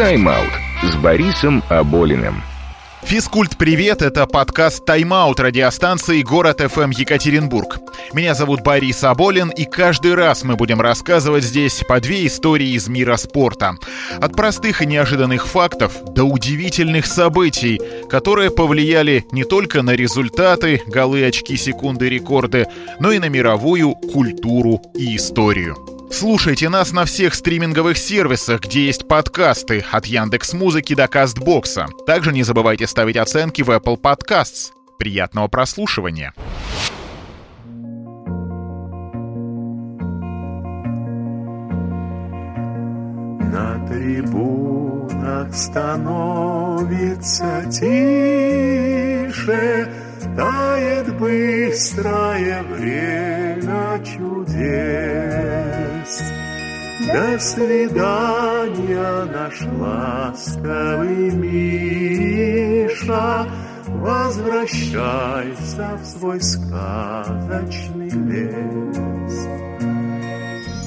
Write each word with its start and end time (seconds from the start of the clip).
«Тайм-аут» 0.00 0.52
с 0.82 0.96
Борисом 0.96 1.62
Аболиным. 1.68 2.42
Физкульт, 3.02 3.58
привет! 3.58 4.00
Это 4.00 4.26
подкаст 4.26 4.82
«Тайм-аут» 4.86 5.40
радиостанции 5.40 6.22
«Город 6.22 6.62
ФМ 6.62 6.88
Екатеринбург». 6.88 7.80
Меня 8.14 8.34
зовут 8.34 8.62
Борис 8.62 9.04
Аболин, 9.04 9.50
и 9.50 9.66
каждый 9.66 10.14
раз 10.14 10.42
мы 10.42 10.56
будем 10.56 10.80
рассказывать 10.80 11.44
здесь 11.44 11.84
по 11.86 12.00
две 12.00 12.26
истории 12.26 12.70
из 12.70 12.88
мира 12.88 13.16
спорта. 13.16 13.74
От 14.22 14.34
простых 14.34 14.80
и 14.80 14.86
неожиданных 14.86 15.46
фактов 15.46 15.92
до 16.14 16.24
удивительных 16.24 17.04
событий, 17.04 17.78
которые 18.08 18.50
повлияли 18.50 19.26
не 19.32 19.44
только 19.44 19.82
на 19.82 19.90
результаты, 19.90 20.80
голы, 20.86 21.26
очки, 21.26 21.58
секунды, 21.58 22.08
рекорды, 22.08 22.68
но 23.00 23.12
и 23.12 23.18
на 23.18 23.28
мировую 23.28 23.90
культуру 23.90 24.80
и 24.94 25.14
историю. 25.14 25.99
Слушайте 26.12 26.68
нас 26.68 26.92
на 26.92 27.04
всех 27.04 27.34
стриминговых 27.34 27.96
сервисах, 27.96 28.62
где 28.62 28.86
есть 28.86 29.06
подкасты, 29.06 29.84
от 29.92 30.06
Яндекс 30.06 30.54
Музыки 30.54 30.94
до 30.94 31.06
Кастбокса. 31.06 31.86
Также 32.04 32.32
не 32.32 32.42
забывайте 32.42 32.88
ставить 32.88 33.16
оценки 33.16 33.62
в 33.62 33.70
Apple 33.70 33.96
Podcasts. 33.96 34.72
Приятного 34.98 35.46
прослушивания! 35.46 36.34
На 43.52 43.86
трибунах 43.88 45.54
становится 45.54 46.90
тише, 47.70 48.50
Тает 50.36 51.18
быстрое 51.18 52.62
время 52.62 54.00
чудес. 54.04 55.29
До 57.06 57.38
свидания, 57.38 59.24
наш 59.32 59.60
ласковый 59.78 61.30
Миша, 61.30 62.70
Возвращайся 64.00 65.98
в 66.02 66.06
свой 66.06 66.40
сказочный 66.40 68.08
лес. 68.08 69.48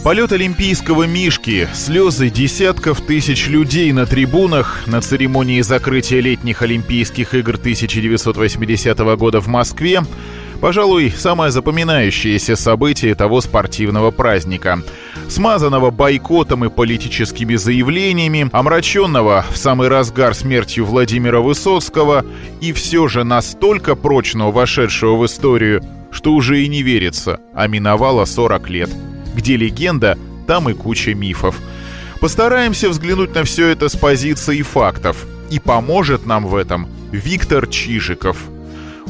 Полет 0.03 0.31
олимпийского 0.31 1.03
мишки, 1.03 1.67
слезы 1.73 2.29
десятков 2.29 3.01
тысяч 3.01 3.47
людей 3.47 3.91
на 3.91 4.05
трибунах 4.05 4.87
на 4.87 4.99
церемонии 4.99 5.61
закрытия 5.61 6.21
летних 6.21 6.61
Олимпийских 6.61 7.35
игр 7.35 7.55
1980 7.55 8.97
года 9.15 9.39
в 9.39 9.47
Москве 9.47 10.01
Пожалуй, 10.63 11.11
самое 11.11 11.51
запоминающееся 11.51 12.55
событие 12.55 13.15
того 13.15 13.41
спортивного 13.41 14.11
праздника. 14.11 14.81
Смазанного 15.27 15.91
бойкотом 15.91 16.63
и 16.63 16.69
политическими 16.69 17.55
заявлениями, 17.55 18.49
омраченного 18.49 19.43
в 19.51 19.57
самый 19.57 19.89
разгар 19.89 20.33
смертью 20.33 20.85
Владимира 20.85 21.41
Высоцкого 21.41 22.25
и 22.61 22.71
все 22.71 23.09
же 23.09 23.25
настолько 23.25 23.95
прочно 23.95 24.51
вошедшего 24.51 25.17
в 25.17 25.25
историю, 25.25 25.83
что 26.11 26.31
уже 26.31 26.63
и 26.63 26.69
не 26.69 26.81
верится, 26.81 27.41
а 27.53 27.67
миновало 27.67 28.23
40 28.23 28.69
лет. 28.69 28.89
Где 29.35 29.57
легенда, 29.57 30.17
там 30.47 30.69
и 30.69 30.73
куча 30.73 31.13
мифов. 31.13 31.59
Постараемся 32.21 32.87
взглянуть 32.87 33.35
на 33.35 33.43
все 33.43 33.67
это 33.67 33.89
с 33.89 33.97
позиции 33.97 34.61
фактов. 34.61 35.25
И 35.49 35.59
поможет 35.59 36.25
нам 36.25 36.47
в 36.47 36.55
этом 36.55 36.87
Виктор 37.11 37.67
Чижиков. 37.67 38.37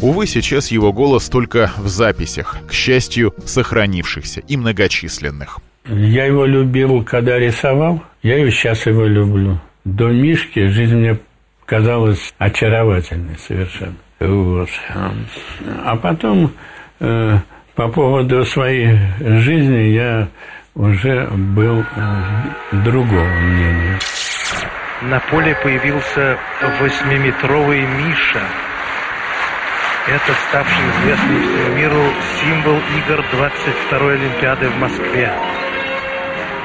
Увы, 0.01 0.27
сейчас 0.27 0.71
его 0.71 0.91
голос 0.91 1.29
только 1.29 1.71
в 1.77 1.87
записях, 1.87 2.57
к 2.67 2.73
счастью, 2.73 3.33
сохранившихся 3.45 4.41
и 4.41 4.57
многочисленных. 4.57 5.59
Я 5.85 6.25
его 6.25 6.45
любил, 6.45 7.03
когда 7.03 7.37
рисовал, 7.37 8.03
я 8.21 8.37
и 8.37 8.49
сейчас 8.51 8.85
его 8.85 9.05
люблю. 9.05 9.59
До 9.83 10.09
Мишки 10.09 10.67
жизнь 10.67 10.95
мне 10.95 11.19
казалась 11.65 12.33
очаровательной 12.37 13.37
совершенно. 13.37 13.95
Вот. 14.19 14.69
А 15.83 15.95
потом 15.97 16.51
э, 16.99 17.37
по 17.75 17.87
поводу 17.89 18.45
своей 18.45 18.97
жизни 19.19 19.93
я 19.93 20.29
уже 20.75 21.27
был 21.27 21.81
э, 21.81 22.83
другого 22.85 23.25
мнения. 23.25 23.99
На 25.01 25.19
поле 25.19 25.57
появился 25.61 26.37
восьмиметровый 26.79 27.81
Миша. 27.81 28.41
Это 30.05 30.33
ставший 30.49 30.83
известный 30.91 31.39
всему 31.39 31.75
миру 31.77 32.03
символ 32.41 32.75
игр 32.75 33.23
22-й 33.31 34.13
Олимпиады 34.15 34.67
в 34.67 34.75
Москве. 34.75 35.31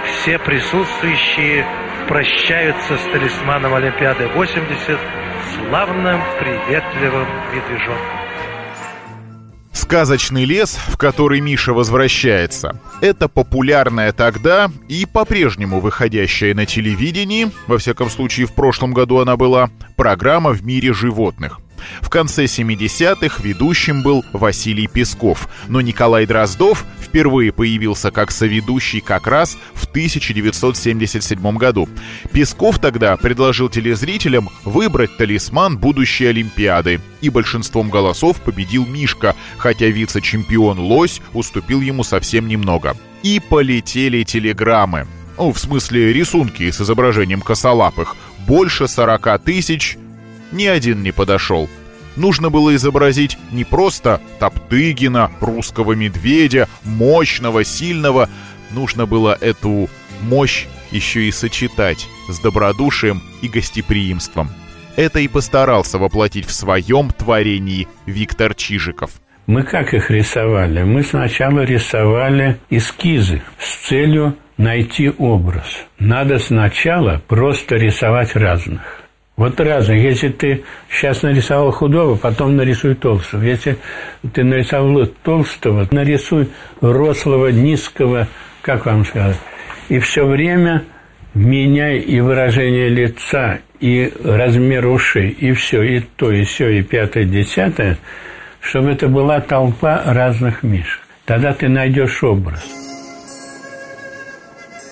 Все 0.07 0.41
присутствующие 0.41 1.65
прощаются 2.09 2.97
с 2.97 3.03
талисманом 3.13 3.75
Олимпиады 3.75 4.27
80 4.27 4.99
славным, 5.55 6.21
приветливым 6.41 7.29
медвежонком. 7.55 8.19
Сказочный 9.73 10.45
лес, 10.45 10.77
в 10.89 10.97
который 10.97 11.39
Миша 11.39 11.73
возвращается, 11.73 12.81
это 13.01 13.29
популярная 13.29 14.13
тогда 14.13 14.69
и 14.89 15.07
по-прежнему 15.07 15.79
выходящая 15.79 16.55
на 16.55 16.67
телевидении, 16.67 17.53
во 17.69 17.79
всяком 17.79 18.11
случае 18.11 18.47
в 18.47 18.53
прошлом 18.53 18.93
году 18.93 19.21
она 19.21 19.37
была, 19.37 19.71
программа 19.95 20.51
«В 20.51 20.65
мире 20.65 20.93
животных». 20.93 21.61
В 22.01 22.11
конце 22.11 22.45
70-х 22.45 23.43
ведущим 23.43 24.03
был 24.03 24.25
Василий 24.33 24.87
Песков, 24.87 25.49
но 25.69 25.81
Николай 25.81 26.27
Дроздов 26.27 26.85
впервые 27.01 27.53
появился 27.53 28.11
как 28.11 28.31
соведущий 28.31 29.01
как 29.01 29.27
раз 29.27 29.57
в 29.75 29.85
1977 29.87 31.57
году. 31.57 31.89
Песков 32.33 32.79
тогда 32.79 33.17
предложил 33.17 33.69
телезрителям 33.69 34.51
выбрать 34.65 35.17
талисман 35.17 35.79
будущей 35.79 36.27
Олимпиады, 36.27 37.01
и 37.21 37.31
большинством 37.31 37.91
голосов 37.91 38.41
победил 38.41 38.87
Мишка, 38.87 39.35
хотя 39.57 39.87
вице-чемпион 39.87 40.79
Лось 40.79 41.21
уступил 41.33 41.81
ему 41.81 42.05
совсем 42.05 42.47
немного. 42.47 42.97
И 43.23 43.41
полетели 43.41 44.23
телеграммы. 44.23 45.07
Ну, 45.37 45.53
в 45.53 45.59
смысле 45.59 46.13
рисунки 46.13 46.71
с 46.71 46.81
изображением 46.81 47.41
косолапых. 47.41 48.17
Больше 48.47 48.89
40 48.89 49.43
тысяч 49.43 49.97
ни 50.53 50.67
один 50.67 51.03
не 51.03 51.13
подошел. 51.13 51.69
Нужно 52.17 52.51
было 52.51 52.75
изобразить 52.75 53.39
не 53.53 53.65
просто 53.65 54.21
Топтыгина, 54.41 55.31
русского 55.41 55.93
медведя, 55.93 56.69
мощного, 56.85 57.65
сильного. 57.65 58.29
Нужно 58.71 59.07
было 59.07 59.37
эту 59.41 59.89
мощь 60.23 60.67
еще 60.91 61.29
и 61.29 61.33
сочетать 61.33 62.09
с 62.29 62.41
добродушием 62.41 63.23
и 63.41 63.49
гостеприимством. 63.49 64.51
Это 64.97 65.21
и 65.21 65.29
постарался 65.29 65.99
воплотить 65.99 66.47
в 66.47 66.53
своем 66.53 67.11
творении 67.11 67.87
Виктор 68.05 68.55
Чижиков. 68.55 69.13
Мы 69.47 69.63
как 69.63 69.95
их 69.95 70.11
рисовали? 70.11 70.83
Мы 70.83 71.03
сначала 71.03 71.61
рисовали 71.61 72.59
эскизы 72.69 73.43
с 73.59 73.89
целью 73.89 74.37
найти 74.57 75.09
образ. 75.17 75.87
Надо 75.99 76.39
сначала 76.39 77.23
просто 77.29 77.77
рисовать 77.77 78.35
разных. 78.35 78.98
Вот 79.39 79.61
разных. 79.61 79.99
Если 79.99 80.31
ты 80.31 80.65
сейчас 80.91 81.23
нарисовал 81.23 81.71
худого, 81.71 82.17
потом 82.17 82.57
нарисуй 82.57 82.97
толстого. 82.97 83.41
Если 83.45 83.79
ты 84.35 84.43
нарисовал 84.43 85.07
толстого, 85.07 85.87
нарисуй 85.93 86.49
рослого, 86.81 87.47
низкого, 87.47 88.27
как 88.63 88.85
вам 88.85 89.05
сказать. 89.05 89.39
И 89.89 90.01
все 90.01 90.27
время 90.27 90.83
меняй 91.35 91.99
и 91.99 92.21
выражение 92.21 92.89
лица, 92.89 93.61
и 93.79 94.13
размер 94.25 94.89
ушей, 94.89 95.31
и 95.31 95.53
все, 95.53 95.83
и 95.83 96.01
то, 96.01 96.33
и 96.33 96.43
все, 96.43 96.71
и 96.71 96.83
пятое, 96.83 97.23
десятое, 97.23 97.97
чтобы 98.61 98.91
это 98.91 99.07
была 99.07 99.41
толпа 99.41 100.03
разных 100.05 100.65
мишек. 100.65 101.01
Тогда 101.27 101.53
ты 101.53 101.69
найдешь 101.69 102.25
образ. 102.25 102.88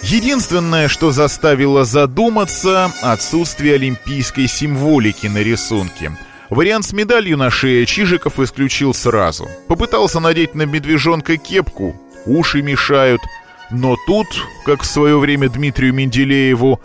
Единственное, 0.03 0.89
что 0.89 1.11
заставило 1.11 1.85
задуматься– 1.85 2.93
отсутствие 3.03 3.75
олимпийской 3.75 4.47
символики 4.47 5.27
на 5.27 5.39
рисунке. 5.39 6.17
Вариант 6.49 6.85
с 6.85 6.93
медалью 6.93 7.37
на 7.37 7.51
шее 7.51 7.87
Чижиков 7.87 8.39
исключил 8.39 8.95
сразу. 8.95 9.49
Попытался 9.67 10.21
надеть 10.21 10.55
на 10.55 10.63
медвежонка 10.63 11.37
кепку, 11.37 12.01
уши 12.25 12.63
мешают. 12.63 13.21
Но 13.71 13.97
тут, 14.07 14.29
как 14.65 14.83
в 14.83 14.87
свое 14.87 15.19
время 15.19 15.49
Дмитрию 15.49 15.93
Менделееву, 15.93 16.81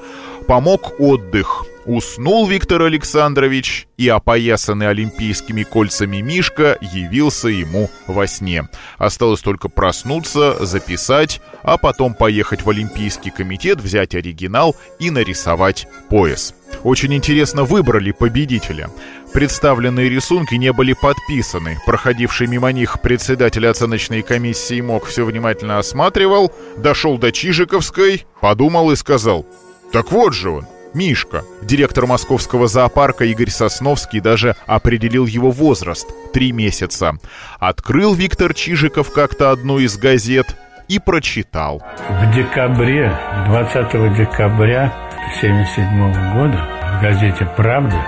помог 0.48 1.00
отдых– 1.00 1.66
Уснул 1.86 2.48
Виктор 2.48 2.84
Александрович, 2.84 3.88
и 3.98 4.08
опоясанный 4.08 4.90
олимпийскими 4.90 5.64
кольцами 5.64 6.18
Мишка 6.18 6.78
явился 6.80 7.48
ему 7.48 7.90
во 8.06 8.28
сне. 8.28 8.70
Осталось 9.00 9.42
только 9.42 9.68
проснуться, 9.68 10.64
записать, 10.64 11.42
а 11.64 11.78
потом 11.78 12.14
поехать 12.14 12.64
в 12.64 12.70
Олимпийский 12.70 13.32
комитет, 13.32 13.82
взять 13.82 14.14
оригинал 14.14 14.76
и 15.00 15.10
нарисовать 15.10 15.88
пояс. 16.10 16.54
Очень 16.84 17.16
интересно 17.16 17.64
выбрали 17.64 18.12
победителя. 18.12 18.90
Представленные 19.34 20.10
рисунки 20.10 20.56
не 20.56 20.72
были 20.74 20.94
подписаны. 20.94 21.80
Проходивший 21.86 22.48
мимо 22.48 22.72
них 22.72 23.02
председатель 23.02 23.68
оценочной 23.68 24.22
комиссии 24.22 24.82
МОК 24.82 25.06
все 25.06 25.26
внимательно 25.26 25.80
осматривал, 25.80 26.52
дошел 26.78 27.18
до 27.18 27.32
Чижиковской, 27.32 28.26
подумал 28.40 28.92
и 28.92 28.96
сказал 28.96 29.46
«Так 29.92 30.12
вот 30.12 30.34
же 30.34 30.50
он, 30.50 30.68
Мишка. 30.94 31.44
Директор 31.62 32.06
московского 32.06 32.68
зоопарка 32.68 33.26
Игорь 33.26 33.50
Сосновский 33.50 34.20
даже 34.20 34.56
определил 34.68 35.26
его 35.26 35.52
возраст– 35.52 36.08
три 36.34 36.52
месяца. 36.52 37.14
Открыл 37.60 38.14
Виктор 38.14 38.54
Чижиков 38.54 39.12
как-то 39.12 39.52
одну 39.52 39.80
из 39.80 39.98
газет 39.98 40.56
и 40.88 41.00
прочитал. 41.00 41.82
В 42.10 42.36
декабре, 42.36 43.18
20 43.48 44.18
декабря 44.18 44.94
1977 45.40 46.34
года 46.34 46.68
в 46.98 47.02
газете 47.02 47.50
«Правда» 47.56 48.06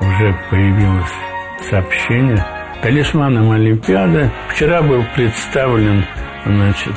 уже 0.00 0.38
появилось 0.50 1.10
сообщение 1.68 2.44
талисманом 2.82 3.52
Олимпиады. 3.52 4.30
Вчера 4.50 4.82
был 4.82 5.04
представлен 5.14 6.04
значит, 6.44 6.94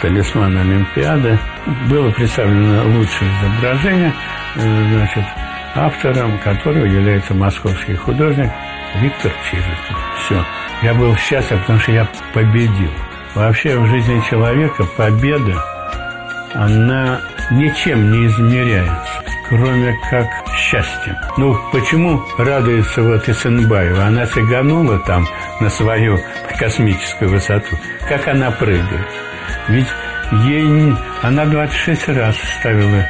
талисман 0.00 0.56
Олимпиады. 0.56 1.38
Было 1.88 2.10
представлено 2.10 2.84
лучшее 2.98 3.30
изображение, 3.40 4.12
значит, 4.56 5.24
автором 5.74 6.38
которого 6.38 6.84
является 6.84 7.34
московский 7.34 7.94
художник 7.94 8.50
Виктор 9.00 9.32
Чижиков. 9.50 9.96
Все. 10.18 10.44
Я 10.82 10.94
был 10.94 11.16
счастлив, 11.16 11.60
потому 11.60 11.78
что 11.78 11.92
я 11.92 12.06
победил. 12.34 12.90
Вообще 13.34 13.78
в 13.78 13.86
жизни 13.86 14.20
человека 14.28 14.84
победа, 14.96 15.64
она 16.54 17.20
ничем 17.50 18.10
не 18.12 18.26
измеряется, 18.26 19.24
кроме 19.48 19.96
как 20.10 20.26
счастьем. 20.54 21.16
Ну, 21.38 21.56
почему 21.72 22.22
радуется 22.36 23.02
вот 23.02 23.26
Исенбаева? 23.28 24.04
Она 24.04 24.26
сиганула 24.26 24.98
там 25.00 25.26
на 25.60 25.70
свою 25.70 26.18
космическую 26.58 27.30
высоту. 27.30 27.78
Как 28.08 28.28
она 28.28 28.50
прыгает? 28.50 29.08
Ведь 29.68 29.88
ей 30.44 30.94
она 31.22 31.46
26 31.46 32.08
раз 32.08 32.36
ставила 32.58 33.06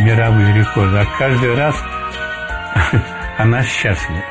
мировые 0.00 0.54
рекорды, 0.54 0.98
а 0.98 1.06
каждый 1.18 1.54
раз 1.54 1.76
она 3.38 3.62
счастлива. 3.62 4.22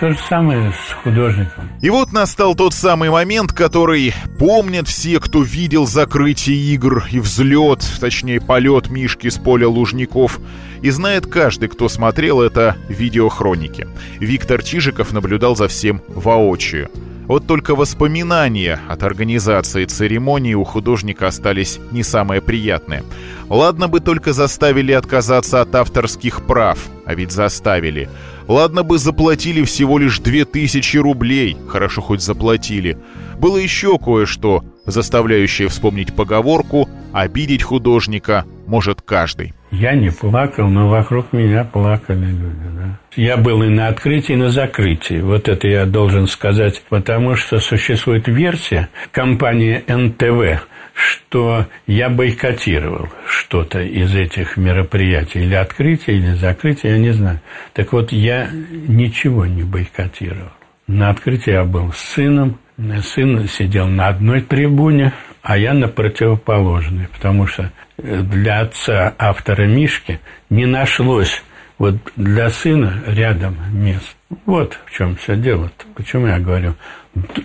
То 0.00 0.10
же 0.10 0.18
самое 0.28 0.72
с 0.72 0.92
художником. 0.92 1.70
И 1.80 1.88
вот 1.88 2.12
настал 2.12 2.56
тот 2.56 2.74
самый 2.74 3.10
момент, 3.10 3.52
который 3.52 4.12
помнят 4.40 4.88
все, 4.88 5.20
кто 5.20 5.42
видел 5.42 5.86
закрытие 5.86 6.56
игр 6.74 7.04
и 7.10 7.20
взлет, 7.20 7.80
точнее 8.00 8.40
полет 8.40 8.90
Мишки 8.90 9.28
с 9.28 9.38
поля 9.38 9.68
Лужников. 9.68 10.40
И 10.82 10.90
знает 10.90 11.26
каждый, 11.26 11.68
кто 11.68 11.88
смотрел 11.88 12.42
это 12.42 12.76
видеохроники. 12.88 13.86
Виктор 14.18 14.62
Чижиков 14.62 15.12
наблюдал 15.12 15.54
за 15.54 15.68
всем 15.68 16.02
воочию. 16.08 16.90
Вот 17.26 17.46
только 17.46 17.74
воспоминания 17.74 18.80
от 18.88 19.02
организации 19.02 19.86
церемонии 19.86 20.54
у 20.54 20.64
художника 20.64 21.28
остались 21.28 21.78
не 21.90 22.02
самые 22.02 22.42
приятные. 22.42 23.02
Ладно 23.48 23.88
бы 23.88 24.00
только 24.00 24.32
заставили 24.34 24.92
отказаться 24.92 25.62
от 25.62 25.74
авторских 25.74 26.42
прав, 26.46 26.78
а 27.06 27.14
ведь 27.14 27.32
заставили. 27.32 28.10
Ладно 28.46 28.82
бы 28.82 28.98
заплатили 28.98 29.62
всего 29.64 29.98
лишь 29.98 30.18
2000 30.18 30.98
рублей, 30.98 31.56
хорошо 31.66 32.02
хоть 32.02 32.20
заплатили. 32.20 32.98
Было 33.38 33.56
еще 33.56 33.98
кое-что, 33.98 34.62
заставляющее 34.84 35.68
вспомнить 35.68 36.14
поговорку 36.14 36.90
«обидеть 37.12 37.62
художника 37.62 38.44
может 38.66 39.02
каждый». 39.02 39.54
Я 39.70 39.94
не 39.94 40.10
плакал, 40.10 40.68
но 40.68 40.88
вокруг 40.88 41.32
меня 41.32 41.64
плакали 41.64 42.26
люди, 42.26 42.68
да. 42.76 42.98
Я 43.16 43.36
был 43.36 43.62
и 43.62 43.68
на 43.68 43.88
открытии, 43.88 44.34
и 44.34 44.36
на 44.36 44.50
закрытии. 44.50 45.20
Вот 45.20 45.48
это 45.48 45.66
я 45.66 45.84
должен 45.84 46.28
сказать, 46.28 46.82
потому 46.88 47.34
что 47.34 47.58
существует 47.58 48.28
версия 48.28 48.88
компании 49.10 49.82
НТВ, 49.88 50.66
что 50.94 51.66
я 51.86 52.08
бойкотировал 52.08 53.08
что-то 53.26 53.80
из 53.80 54.14
этих 54.14 54.56
мероприятий, 54.56 55.40
или 55.40 55.54
открытие, 55.54 56.18
или 56.18 56.34
закрытие, 56.34 56.92
я 56.92 56.98
не 56.98 57.10
знаю. 57.10 57.40
Так 57.72 57.92
вот, 57.92 58.12
я 58.12 58.48
ничего 58.52 59.46
не 59.46 59.64
бойкотировал. 59.64 60.52
На 60.86 61.10
открытии 61.10 61.52
я 61.52 61.64
был 61.64 61.92
с 61.92 61.98
сыном, 61.98 62.58
сын 63.02 63.48
сидел 63.48 63.88
на 63.88 64.08
одной 64.08 64.42
трибуне, 64.42 65.12
а 65.44 65.58
я 65.58 65.74
на 65.74 65.88
противоположной, 65.88 67.06
потому 67.08 67.46
что 67.46 67.70
для 67.98 68.60
отца 68.60 69.14
автора 69.18 69.66
Мишки 69.66 70.18
не 70.48 70.64
нашлось 70.64 71.44
вот 71.76 71.96
для 72.16 72.48
сына 72.48 73.02
рядом 73.06 73.58
мест. 73.70 74.16
Вот 74.46 74.78
в 74.86 74.90
чем 74.90 75.16
все 75.16 75.36
дело. 75.36 75.66
-то. 75.66 75.84
Почему 75.94 76.28
я 76.28 76.38
говорю 76.38 76.74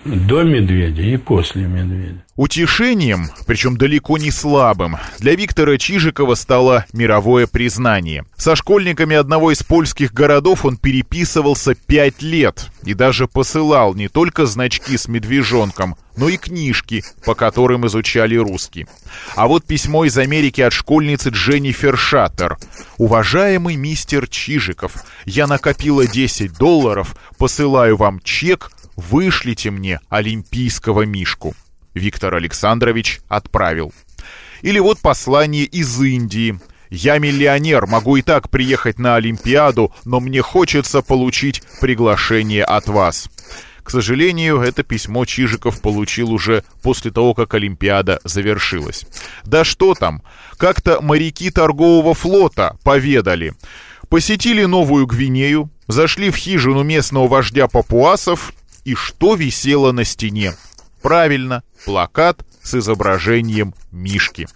до 0.06 0.44
медведя 0.44 1.04
и 1.04 1.18
после 1.18 1.64
медведя. 1.64 2.24
Утешением, 2.36 3.30
причем 3.46 3.78
далеко 3.78 4.18
не 4.18 4.32
слабым, 4.32 4.98
для 5.20 5.36
Виктора 5.36 5.78
Чижикова 5.78 6.36
стало 6.36 6.86
мировое 6.94 7.48
признание. 7.48 8.24
Со 8.38 8.56
школьниками 8.56 9.16
одного 9.16 9.52
из 9.52 9.62
польских 9.62 10.14
городов 10.14 10.66
он 10.66 10.78
переписывался 10.78 11.76
пять 11.76 12.22
лет 12.22 12.72
и 12.84 12.94
даже 12.94 13.28
посылал 13.28 13.94
не 13.94 14.08
только 14.08 14.46
значки 14.46 14.98
с 14.98 15.08
медвежонком, 15.08 15.98
но 16.16 16.30
и 16.30 16.38
книжки, 16.38 17.04
по 17.26 17.36
которым 17.36 17.86
изучали 17.88 18.36
русский. 18.36 18.88
А 19.36 19.48
вот 19.48 19.66
письмо 19.66 20.06
из 20.06 20.18
Америки 20.18 20.62
от 20.62 20.74
школьницы 20.74 21.30
Дженнифер 21.30 21.98
Шаттер. 21.98 22.58
«Уважаемый 22.98 23.76
мистер 23.76 24.28
Чижиков, 24.28 24.94
я 25.26 25.46
накопила 25.46 26.08
10 26.08 26.54
долларов, 26.58 27.16
посылаю 27.38 27.98
вам 27.98 28.20
чек, 28.22 28.72
вышлите 29.00 29.72
мне 29.72 30.00
олимпийского 30.10 31.04
мишку». 31.04 31.56
Виктор 31.94 32.36
Александрович 32.36 33.22
отправил. 33.28 33.94
Или 34.62 34.80
вот 34.80 35.00
послание 35.00 35.66
из 35.66 36.00
Индии. 36.02 36.60
«Я 36.90 37.20
миллионер, 37.20 37.86
могу 37.86 38.18
и 38.18 38.22
так 38.22 38.50
приехать 38.50 38.98
на 38.98 39.16
Олимпиаду, 39.16 39.94
но 40.06 40.20
мне 40.20 40.42
хочется 40.42 41.02
получить 41.02 41.62
приглашение 41.80 42.64
от 42.64 42.88
вас». 42.88 43.30
К 43.84 43.92
сожалению, 43.92 44.62
это 44.62 44.84
письмо 44.84 45.26
Чижиков 45.26 45.82
получил 45.82 46.32
уже 46.32 46.64
после 46.84 47.10
того, 47.10 47.34
как 47.34 47.56
Олимпиада 47.56 48.20
завершилась. 48.24 49.06
Да 49.46 49.64
что 49.64 49.96
там, 49.96 50.22
как-то 50.58 51.02
моряки 51.02 51.50
торгового 51.50 52.14
флота 52.14 52.78
поведали. 52.84 53.54
Посетили 54.08 54.66
Новую 54.66 55.08
Гвинею, 55.08 55.72
зашли 55.88 56.30
в 56.30 56.36
хижину 56.36 56.84
местного 56.84 57.28
вождя 57.28 57.68
папуасов, 57.68 58.54
и 58.90 58.96
что 58.96 59.36
висело 59.36 59.92
на 59.92 60.04
стене? 60.04 60.54
Правильно, 61.04 61.62
плакат 61.86 62.44
с 62.64 62.74
изображением 62.74 63.76
Мишки. 63.92 64.48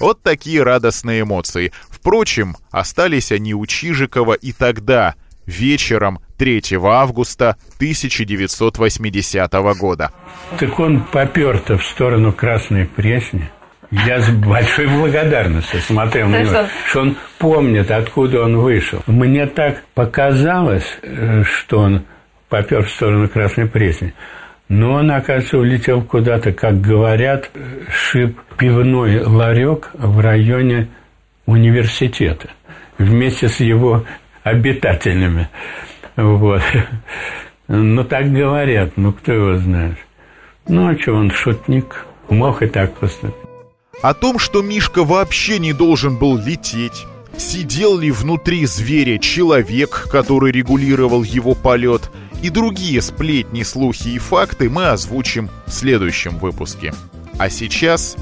Вот 0.00 0.22
такие 0.22 0.64
радостные 0.64 1.22
эмоции. 1.22 1.72
Впрочем, 1.88 2.56
остались 2.72 3.30
они 3.30 3.54
у 3.54 3.64
Чижикова 3.64 4.32
и 4.32 4.52
тогда, 4.52 5.14
вечером 5.46 6.18
3 6.38 6.62
августа 6.82 7.56
1980 7.76 9.52
года. 9.78 10.10
Так 10.58 10.80
он 10.80 11.04
попер-то 11.04 11.78
в 11.78 11.86
сторону 11.86 12.32
Красной 12.32 12.86
Пресни. 12.86 13.48
Я 13.92 14.20
с 14.20 14.28
большой 14.30 14.88
благодарностью 14.88 15.80
смотрел 15.80 16.26
на 16.26 16.42
него, 16.42 16.66
что 16.88 17.02
он 17.02 17.16
помнит, 17.38 17.88
откуда 17.92 18.42
он 18.42 18.56
вышел. 18.58 19.00
Мне 19.06 19.46
так 19.46 19.84
показалось, 19.94 20.98
э, 21.02 21.44
что 21.44 21.78
он 21.78 22.02
попер 22.48 22.84
в 22.84 22.90
сторону 22.90 23.28
Красной 23.28 23.66
Пресни. 23.66 24.14
Но 24.68 24.94
он, 24.94 25.10
оказывается, 25.10 25.58
улетел 25.58 26.02
куда-то, 26.02 26.52
как 26.52 26.80
говорят, 26.80 27.50
шип 27.88 28.38
пивной 28.58 29.20
ларек 29.20 29.90
в 29.94 30.18
районе 30.20 30.88
университета 31.46 32.50
вместе 32.98 33.48
с 33.48 33.60
его 33.60 34.04
обитателями. 34.42 35.48
Вот. 36.16 36.62
Ну, 37.68 38.04
так 38.04 38.32
говорят, 38.32 38.96
ну, 38.96 39.12
кто 39.12 39.32
его 39.32 39.58
знает. 39.58 39.98
Ну, 40.68 40.88
а 40.88 40.98
что, 40.98 41.12
он 41.14 41.30
шутник, 41.30 42.06
мог 42.28 42.62
и 42.62 42.66
так 42.66 42.94
поступить. 42.94 43.34
О 44.02 44.14
том, 44.14 44.38
что 44.38 44.62
Мишка 44.62 45.04
вообще 45.04 45.58
не 45.58 45.72
должен 45.72 46.16
был 46.16 46.36
лететь, 46.36 47.06
сидел 47.36 47.98
ли 47.98 48.10
внутри 48.10 48.66
зверя 48.66 49.18
человек, 49.18 50.08
который 50.10 50.52
регулировал 50.52 51.22
его 51.22 51.54
полет, 51.54 52.10
и 52.42 52.50
другие 52.50 53.00
сплетни, 53.02 53.62
слухи 53.62 54.08
и 54.08 54.18
факты 54.18 54.68
мы 54.68 54.88
озвучим 54.88 55.50
в 55.66 55.72
следующем 55.72 56.38
выпуске. 56.38 56.94
А 57.38 57.50
сейчас 57.50 58.16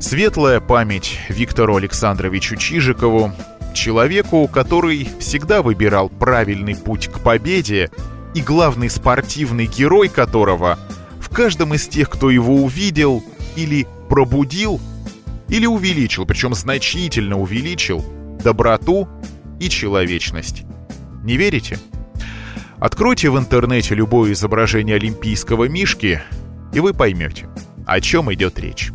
светлая 0.00 0.60
память 0.60 1.18
Виктору 1.28 1.76
Александровичу 1.76 2.56
Чижикову, 2.56 3.32
человеку, 3.74 4.48
который 4.48 5.08
всегда 5.18 5.62
выбирал 5.62 6.08
правильный 6.08 6.76
путь 6.76 7.08
к 7.08 7.20
победе 7.20 7.90
и 8.34 8.40
главный 8.40 8.90
спортивный 8.90 9.66
герой 9.66 10.08
которого 10.08 10.78
в 11.20 11.28
каждом 11.28 11.74
из 11.74 11.86
тех, 11.86 12.08
кто 12.08 12.30
его 12.30 12.56
увидел 12.56 13.22
или 13.56 13.86
пробудил, 14.08 14.80
или 15.48 15.66
увеличил, 15.66 16.26
причем 16.26 16.54
значительно 16.54 17.38
увеличил, 17.38 18.04
доброту 18.42 19.08
и 19.60 19.68
человечность. 19.68 20.64
Не 21.22 21.36
верите? 21.36 21.78
Откройте 22.80 23.28
в 23.28 23.38
интернете 23.38 23.94
любое 23.94 24.32
изображение 24.32 24.96
олимпийского 24.96 25.68
мишки, 25.68 26.22
и 26.72 26.80
вы 26.80 26.94
поймете, 26.94 27.46
о 27.86 28.00
чем 28.00 28.32
идет 28.32 28.58
речь. 28.58 28.90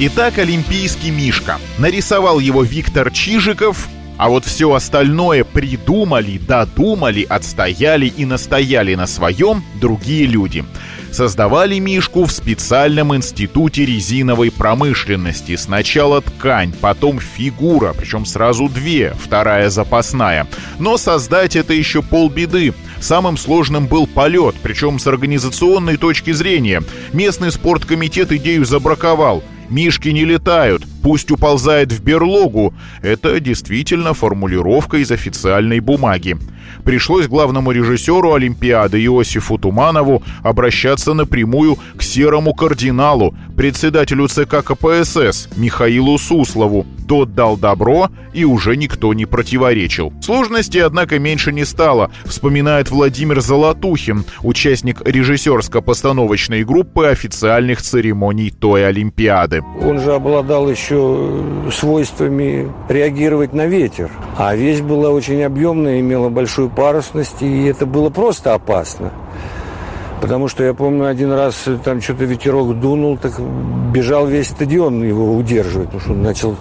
Итак, 0.00 0.38
олимпийский 0.38 1.10
Мишка. 1.10 1.58
Нарисовал 1.78 2.38
его 2.38 2.62
Виктор 2.62 3.10
Чижиков, 3.10 3.88
а 4.18 4.28
вот 4.28 4.44
все 4.44 4.72
остальное 4.74 5.44
придумали, 5.44 6.38
додумали, 6.38 7.22
отстояли 7.22 8.06
и 8.06 8.26
настояли 8.26 8.94
на 8.96 9.06
своем 9.06 9.62
другие 9.80 10.26
люди. 10.26 10.64
Создавали 11.10 11.78
Мишку 11.78 12.24
в 12.24 12.32
специальном 12.32 13.16
институте 13.16 13.86
резиновой 13.86 14.50
промышленности. 14.50 15.56
Сначала 15.56 16.20
ткань, 16.20 16.74
потом 16.78 17.18
фигура, 17.18 17.94
причем 17.96 18.26
сразу 18.26 18.68
две, 18.68 19.14
вторая 19.18 19.70
запасная. 19.70 20.46
Но 20.78 20.98
создать 20.98 21.56
это 21.56 21.72
еще 21.72 22.02
полбеды. 22.02 22.74
Самым 23.00 23.36
сложным 23.36 23.86
был 23.86 24.06
полет, 24.06 24.56
причем 24.62 24.98
с 24.98 25.06
организационной 25.06 25.96
точки 25.96 26.32
зрения. 26.32 26.82
Местный 27.12 27.52
спорткомитет 27.52 28.32
идею 28.32 28.64
забраковал. 28.64 29.42
Мишки 29.70 30.08
не 30.08 30.24
летают, 30.24 30.82
пусть 31.08 31.30
уползает 31.30 31.90
в 31.90 32.02
берлогу. 32.02 32.74
Это 33.00 33.40
действительно 33.40 34.12
формулировка 34.12 34.98
из 34.98 35.10
официальной 35.10 35.80
бумаги. 35.80 36.36
Пришлось 36.84 37.26
главному 37.26 37.72
режиссеру 37.72 38.34
Олимпиады 38.34 39.02
Иосифу 39.02 39.56
Туманову 39.56 40.22
обращаться 40.42 41.14
напрямую 41.14 41.78
к 41.96 42.02
серому 42.02 42.52
кардиналу, 42.52 43.34
председателю 43.56 44.28
ЦК 44.28 44.62
КПСС 44.62 45.48
Михаилу 45.56 46.18
Суслову. 46.18 46.86
Тот 47.08 47.34
дал 47.34 47.56
добро, 47.56 48.10
и 48.34 48.44
уже 48.44 48.76
никто 48.76 49.14
не 49.14 49.24
противоречил. 49.24 50.12
Сложностей, 50.20 50.82
однако, 50.82 51.18
меньше 51.18 51.52
не 51.52 51.64
стало, 51.64 52.10
вспоминает 52.26 52.90
Владимир 52.90 53.40
Золотухин, 53.40 54.24
участник 54.42 55.00
режиссерско-постановочной 55.00 56.64
группы 56.64 57.06
официальных 57.06 57.80
церемоний 57.80 58.50
той 58.50 58.86
Олимпиады. 58.86 59.62
Он 59.82 60.00
же 60.00 60.12
обладал 60.12 60.70
еще 60.70 60.97
свойствами 61.72 62.70
реагировать 62.88 63.52
на 63.52 63.66
ветер. 63.66 64.10
А 64.36 64.54
вещь 64.54 64.80
была 64.80 65.10
очень 65.10 65.42
объемная, 65.42 66.00
имела 66.00 66.28
большую 66.28 66.70
парусность, 66.70 67.42
и 67.42 67.64
это 67.66 67.86
было 67.86 68.10
просто 68.10 68.54
опасно. 68.54 69.12
Потому 70.20 70.48
что 70.48 70.64
я 70.64 70.74
помню, 70.74 71.06
один 71.06 71.32
раз 71.32 71.64
там 71.84 72.00
что-то 72.00 72.24
ветерок 72.24 72.78
дунул, 72.78 73.16
так 73.16 73.40
бежал 73.92 74.26
весь 74.26 74.48
стадион 74.48 75.02
его 75.02 75.34
удерживать, 75.36 75.86
потому 75.86 76.00
что 76.00 76.12
он 76.12 76.22
начал 76.22 76.56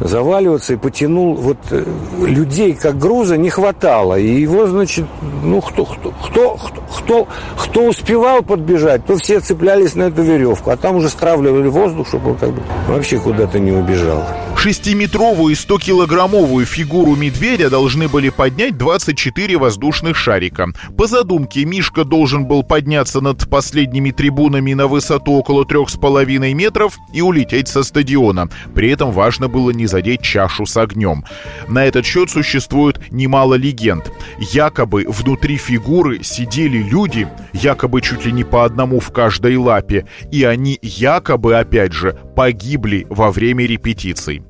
заваливаться 0.00 0.74
и 0.74 0.76
потянул. 0.76 1.34
Вот 1.34 1.58
э, 1.70 1.84
людей 2.26 2.74
как 2.74 2.98
груза 2.98 3.36
не 3.36 3.50
хватало. 3.50 4.18
И 4.18 4.40
его, 4.40 4.66
значит, 4.66 5.06
ну, 5.42 5.60
кто, 5.60 5.84
кто, 5.84 6.10
кто, 6.10 6.58
кто, 6.96 7.28
кто 7.56 7.84
успевал 7.86 8.42
подбежать, 8.42 9.04
то 9.06 9.16
все 9.16 9.40
цеплялись 9.40 9.94
на 9.94 10.04
эту 10.04 10.22
веревку. 10.22 10.70
А 10.70 10.76
там 10.76 10.96
уже 10.96 11.08
стравливали 11.08 11.68
воздух, 11.68 12.08
чтобы 12.08 12.30
он 12.30 12.36
как 12.36 12.50
бы 12.50 12.62
вообще 12.88 13.18
куда-то 13.18 13.58
не 13.58 13.72
убежал. 13.72 14.24
Шестиметровую 14.62 15.54
и 15.54 15.56
100-килограммовую 15.56 16.66
фигуру 16.66 17.16
медведя 17.16 17.70
должны 17.70 18.08
были 18.08 18.28
поднять 18.28 18.76
24 18.76 19.56
воздушных 19.56 20.18
шарика. 20.18 20.66
По 20.98 21.06
задумке, 21.06 21.64
Мишка 21.64 22.04
должен 22.04 22.44
был 22.44 22.62
подняться 22.62 23.22
над 23.22 23.48
последними 23.48 24.10
трибунами 24.10 24.74
на 24.74 24.86
высоту 24.86 25.32
около 25.32 25.64
3,5 25.64 26.52
метров 26.52 26.98
и 27.14 27.22
улететь 27.22 27.68
со 27.68 27.82
стадиона. 27.82 28.50
При 28.74 28.90
этом 28.90 29.12
важно 29.12 29.48
было 29.48 29.70
не 29.70 29.86
задеть 29.86 30.20
чашу 30.20 30.66
с 30.66 30.76
огнем. 30.76 31.24
На 31.66 31.86
этот 31.86 32.04
счет 32.04 32.28
существует 32.28 33.10
немало 33.10 33.54
легенд. 33.54 34.12
Якобы 34.38 35.06
внутри 35.08 35.56
фигуры 35.56 36.22
сидели 36.22 36.82
люди, 36.82 37.26
якобы 37.54 38.02
чуть 38.02 38.26
ли 38.26 38.32
не 38.32 38.44
по 38.44 38.66
одному 38.66 39.00
в 39.00 39.10
каждой 39.10 39.56
лапе, 39.56 40.06
и 40.30 40.44
они 40.44 40.78
якобы, 40.82 41.54
опять 41.58 41.94
же, 41.94 42.14
погибли 42.36 43.06
во 43.08 43.32
время 43.32 43.64
репетиций. 43.64 44.42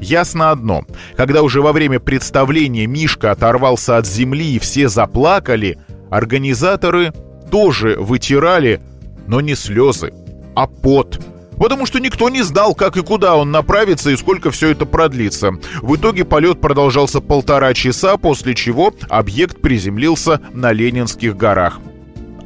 Ясно 0.00 0.50
одно. 0.50 0.84
Когда 1.16 1.42
уже 1.42 1.62
во 1.62 1.72
время 1.72 2.00
представления 2.00 2.86
Мишка 2.86 3.30
оторвался 3.30 3.96
от 3.96 4.06
земли 4.06 4.54
и 4.54 4.58
все 4.58 4.88
заплакали, 4.88 5.78
организаторы 6.10 7.12
тоже 7.50 7.96
вытирали, 7.98 8.80
но 9.26 9.40
не 9.40 9.54
слезы, 9.54 10.12
а 10.54 10.66
пот. 10.66 11.20
Потому 11.56 11.86
что 11.86 12.00
никто 12.00 12.28
не 12.28 12.42
знал, 12.42 12.74
как 12.74 12.96
и 12.96 13.02
куда 13.02 13.36
он 13.36 13.50
направится 13.50 14.10
и 14.10 14.16
сколько 14.16 14.50
все 14.50 14.70
это 14.70 14.86
продлится. 14.86 15.52
В 15.82 15.96
итоге 15.96 16.24
полет 16.24 16.60
продолжался 16.60 17.20
полтора 17.20 17.72
часа, 17.74 18.16
после 18.16 18.54
чего 18.54 18.92
объект 19.08 19.60
приземлился 19.60 20.40
на 20.52 20.72
Ленинских 20.72 21.36
горах. 21.36 21.80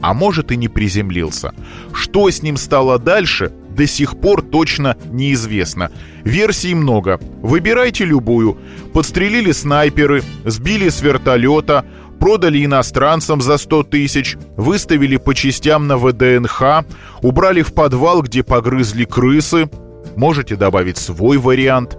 А 0.01 0.15
может 0.15 0.53
и 0.53 0.57
не 0.57 0.69
приземлился. 0.69 1.53
Что 1.93 2.31
с 2.31 2.43
ним 2.43 2.57
стало 2.57 2.99
дальше, 2.99 3.53
до 3.79 3.87
сих 3.87 4.21
пор 4.21 4.43
точно 4.43 4.97
неизвестно. 5.11 5.93
Версий 6.25 6.75
много. 6.75 7.21
Выбирайте 7.43 8.05
любую. 8.05 8.59
Подстрелили 8.93 9.53
снайперы, 9.53 10.25
сбили 10.45 10.89
с 10.89 11.01
вертолета, 11.01 11.85
продали 12.19 12.65
иностранцам 12.65 13.41
за 13.41 13.57
100 13.57 13.85
тысяч, 13.85 14.37
выставили 14.57 15.17
по 15.17 15.33
частям 15.33 15.87
на 15.87 15.97
ВДНХ, 15.97 16.85
убрали 17.23 17.63
в 17.63 17.73
подвал, 17.73 18.23
где 18.23 18.43
погрызли 18.43 19.05
крысы. 19.05 19.71
Можете 20.17 20.57
добавить 20.57 20.97
свой 20.97 21.39
вариант. 21.39 21.97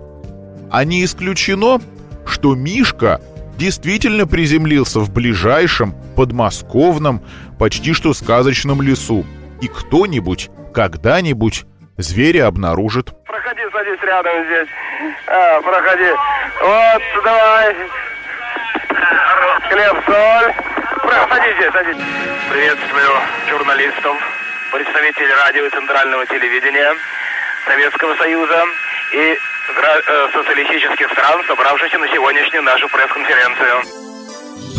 А 0.69 0.83
не 0.83 1.05
исключено, 1.05 1.79
что 2.25 2.55
Мишка 2.55 3.21
действительно 3.57 4.27
приземлился 4.27 4.99
в 4.99 5.13
ближайшем, 5.13 5.95
подмосковном, 6.17 7.21
почти 7.57 7.93
что 7.93 8.13
сказочном 8.13 8.81
лесу. 8.81 9.25
И 9.61 9.67
кто-нибудь 9.67 10.49
когда-нибудь 10.73 11.65
зверя 12.01 12.47
обнаружит. 12.47 13.09
Проходи, 13.25 13.61
садись 13.71 14.01
рядом 14.01 14.45
здесь. 14.45 14.67
А, 15.27 15.61
проходи. 15.61 16.11
Вот, 16.61 17.23
давай. 17.23 17.75
Хлеб, 19.69 20.05
соль. 20.05 20.53
Садись 21.29 21.55
здесь, 21.55 21.71
садись. 21.71 21.97
Приветствую 22.51 23.09
журналистов, 23.49 24.17
представителей 24.71 25.33
радио 25.45 25.65
и 25.65 25.69
центрального 25.69 26.25
телевидения 26.25 26.93
Советского 27.65 28.15
Союза 28.15 28.63
и 29.13 29.37
э, 29.37 30.29
социалистических 30.33 31.11
стран, 31.11 31.43
собравшихся 31.47 31.97
на 31.97 32.07
сегодняшнюю 32.07 32.63
нашу 32.63 32.87
пресс-конференцию. 32.89 34.08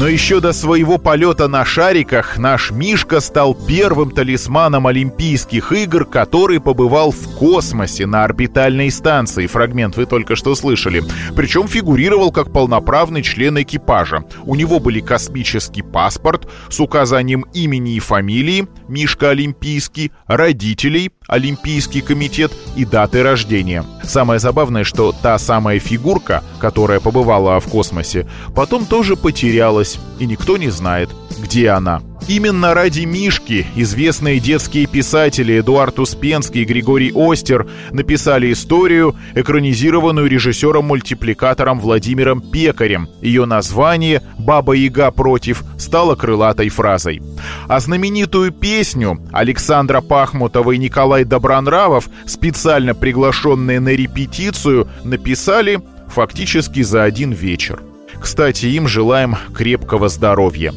Но 0.01 0.09
еще 0.09 0.41
до 0.41 0.55
своего 0.55 0.97
полета 0.97 1.47
на 1.47 1.63
шариках 1.63 2.39
наш 2.39 2.71
Мишка 2.71 3.21
стал 3.21 3.55
первым 3.55 4.13
талисманом 4.13 4.87
Олимпийских 4.87 5.73
игр, 5.73 6.07
который 6.07 6.59
побывал 6.59 7.11
в 7.11 7.37
космосе 7.37 8.07
на 8.07 8.25
орбитальной 8.25 8.91
станции. 8.91 9.47
Фрагмент 9.47 9.99
вы 9.99 10.07
только 10.07 10.37
что 10.37 10.55
слышали. 10.55 11.03
Причем 11.37 11.69
фигурировал 11.69 12.33
как 12.33 12.51
полноправный 12.51 13.21
член 13.23 13.61
экипажа. 13.61 14.25
У 14.47 14.55
него 14.55 14.81
были 14.81 15.01
космический 15.01 15.83
паспорт 15.83 16.49
с 16.71 16.81
указанием 16.81 17.45
имени 17.53 17.97
и 17.97 18.01
фамилии 18.01 18.69
Мишка 18.89 19.29
Олимпийский, 19.29 20.13
родителей, 20.27 21.11
Олимпийский 21.29 22.01
комитет 22.01 22.53
и 22.75 22.87
даты 22.87 23.23
рождения. 23.23 23.85
Самое 24.03 24.41
забавное, 24.41 24.83
что 24.83 25.13
та 25.13 25.39
самая 25.39 25.79
фигурка, 25.79 26.43
которая 26.59 27.01
побывала 27.01 27.61
в 27.61 27.67
космосе, 27.67 28.27
потом 28.55 28.87
тоже 28.87 29.15
потерялась 29.15 29.90
осталась, 29.91 29.99
и 30.19 30.27
никто 30.27 30.57
не 30.57 30.71
знает, 30.71 31.11
где 31.43 31.71
она. 31.71 32.03
Именно 32.29 32.75
ради 32.75 33.01
Мишки 33.01 33.67
известные 33.75 34.39
детские 34.39 34.87
писатели 34.87 35.59
Эдуард 35.61 35.99
Успенский 35.99 36.63
и 36.63 36.65
Григорий 36.65 37.13
Остер 37.15 37.67
написали 37.91 38.53
историю, 38.53 39.17
экранизированную 39.35 40.29
режиссером-мультипликатором 40.29 41.81
Владимиром 41.81 42.41
Пекарем. 42.41 43.09
Ее 43.21 43.47
название 43.47 44.23
«Баба-яга 44.39 45.11
против» 45.11 45.65
стало 45.77 46.15
крылатой 46.15 46.69
фразой. 46.69 47.21
А 47.67 47.81
знаменитую 47.81 48.53
песню 48.53 49.19
Александра 49.33 50.01
Пахмутова 50.01 50.73
и 50.73 50.79
Николай 50.79 51.25
Добронравов, 51.25 52.09
специально 52.27 52.95
приглашенные 52.95 53.81
на 53.81 53.89
репетицию, 53.89 54.89
написали 55.05 55.81
фактически 56.09 56.83
за 56.83 57.03
один 57.03 57.33
вечер. 57.33 57.81
Кстати, 58.21 58.67
им 58.67 58.87
желаем 58.87 59.37
крепкого 59.55 60.09
здоровья. 60.09 60.75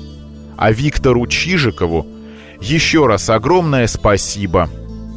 А 0.57 0.71
Виктору 0.71 1.27
Чижикову 1.27 2.07
еще 2.61 3.05
раз 3.05 3.29
огромное 3.29 3.87
спасибо 3.87 4.69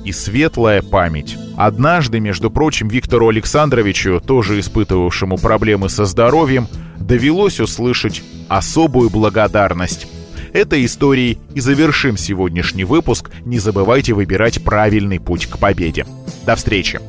и 0.04 0.12
светлая 0.12 0.82
память. 0.82 1.36
Однажды, 1.56 2.20
между 2.20 2.50
прочим, 2.50 2.88
Виктору 2.88 3.28
Александровичу, 3.28 4.20
тоже 4.24 4.60
испытывавшему 4.60 5.38
проблемы 5.38 5.88
со 5.88 6.04
здоровьем, 6.04 6.68
довелось 6.98 7.60
услышать 7.60 8.22
особую 8.48 9.10
благодарность. 9.10 10.06
Этой 10.52 10.84
историей 10.84 11.38
и 11.54 11.60
завершим 11.60 12.16
сегодняшний 12.16 12.84
выпуск. 12.84 13.30
Не 13.44 13.58
забывайте 13.58 14.14
выбирать 14.14 14.64
правильный 14.64 15.20
путь 15.20 15.46
к 15.46 15.58
победе. 15.58 16.06
До 16.44 16.56
встречи! 16.56 17.00